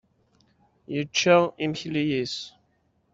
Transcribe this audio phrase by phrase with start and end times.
[0.93, 2.35] Yečča imekli-is.